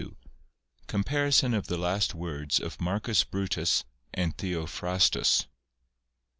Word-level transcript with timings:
197) 0.01 0.33
COMPARISON 0.87 1.53
OF 1.53 1.67
THE 1.67 1.77
LAST 1.77 2.15
WORDS 2.15 2.59
OF 2.59 2.81
MARCUS 2.81 3.23
BRUTUS 3.23 3.83
AND 4.15 4.35
THEOPHRASTUS. 4.39 5.45